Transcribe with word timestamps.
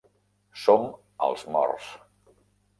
Som 0.61 0.87
els 1.27 1.45
Morts. 1.59 1.95